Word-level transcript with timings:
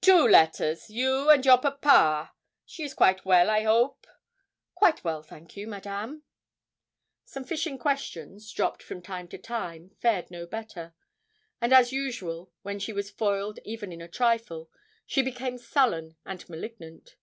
'Two 0.00 0.28
letters 0.28 0.90
you 0.90 1.28
and 1.28 1.44
your 1.44 1.58
papa. 1.58 2.32
She 2.64 2.84
is 2.84 2.94
quite 2.94 3.24
well, 3.24 3.50
I 3.50 3.64
hope?' 3.64 4.06
'Quite 4.76 5.02
well, 5.02 5.24
thank 5.24 5.56
you, 5.56 5.66
Madame.' 5.66 6.22
Some 7.24 7.42
fishing 7.42 7.76
questions, 7.76 8.52
dropped 8.52 8.80
from 8.80 9.02
time 9.02 9.26
to 9.26 9.38
time, 9.38 9.90
fared 9.98 10.30
no 10.30 10.46
better. 10.46 10.94
And 11.60 11.72
as 11.72 11.90
usual, 11.90 12.52
when 12.62 12.78
she 12.78 12.92
was 12.92 13.10
foiled 13.10 13.58
even 13.64 13.90
in 13.90 14.00
a 14.00 14.06
trifle, 14.06 14.70
she 15.04 15.20
became 15.20 15.58
sullen 15.58 16.14
and 16.24 16.48
malignant. 16.48 17.16